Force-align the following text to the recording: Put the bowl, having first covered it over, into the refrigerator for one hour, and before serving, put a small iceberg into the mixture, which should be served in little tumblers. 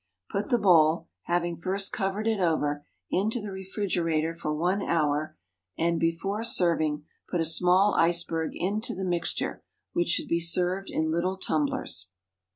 Put 0.31 0.49
the 0.49 0.57
bowl, 0.57 1.09
having 1.25 1.57
first 1.57 1.93
covered 1.93 2.25
it 2.25 2.39
over, 2.39 2.87
into 3.11 3.39
the 3.39 3.51
refrigerator 3.51 4.33
for 4.33 4.51
one 4.51 4.81
hour, 4.81 5.37
and 5.77 5.99
before 5.99 6.43
serving, 6.43 7.05
put 7.29 7.39
a 7.39 7.45
small 7.45 7.93
iceberg 7.93 8.53
into 8.55 8.95
the 8.95 9.05
mixture, 9.05 9.61
which 9.93 10.07
should 10.09 10.27
be 10.27 10.39
served 10.39 10.89
in 10.89 11.11
little 11.11 11.37
tumblers. 11.37 12.09